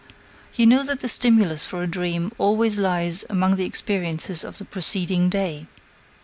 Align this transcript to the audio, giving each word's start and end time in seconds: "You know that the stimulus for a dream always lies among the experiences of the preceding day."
"You 0.55 0.65
know 0.65 0.81
that 0.83 1.01
the 1.01 1.07
stimulus 1.07 1.63
for 1.67 1.83
a 1.83 1.87
dream 1.87 2.31
always 2.39 2.79
lies 2.79 3.23
among 3.29 3.55
the 3.57 3.65
experiences 3.65 4.43
of 4.43 4.57
the 4.57 4.65
preceding 4.65 5.29
day." 5.29 5.67